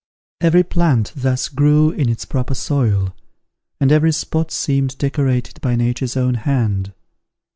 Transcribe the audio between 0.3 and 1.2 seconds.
Every plant